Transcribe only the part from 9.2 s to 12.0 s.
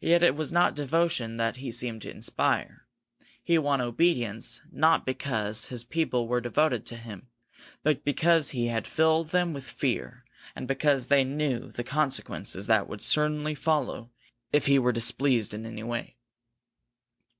them with fear, and because they knew the